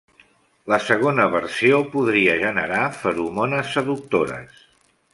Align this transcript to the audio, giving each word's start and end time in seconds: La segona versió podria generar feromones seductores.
La 0.71 0.79
segona 0.85 1.27
versió 1.35 1.83
podria 1.97 2.39
generar 2.47 2.83
feromones 3.05 3.73
seductores. 3.79 4.69